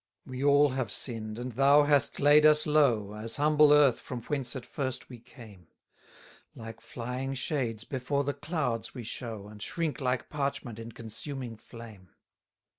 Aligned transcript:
266 0.25 0.31
We 0.31 0.43
all 0.49 0.69
have 0.69 0.91
sinn'd, 0.91 1.37
and 1.37 1.51
thou 1.51 1.83
hast 1.83 2.19
laid 2.19 2.43
us 2.43 2.65
low, 2.65 3.13
As 3.13 3.35
humble 3.35 3.71
earth 3.71 3.99
from 3.99 4.23
whence 4.23 4.55
at 4.55 4.65
first 4.65 5.09
we 5.09 5.19
came: 5.19 5.67
Like 6.55 6.81
flying 6.81 7.35
shades 7.35 7.83
before 7.83 8.23
the 8.23 8.33
clouds 8.33 8.95
we 8.95 9.03
show, 9.03 9.47
And 9.47 9.61
shrink 9.61 10.01
like 10.01 10.27
parchment 10.27 10.79
in 10.79 10.91
consuming 10.91 11.55
flame. 11.55 12.09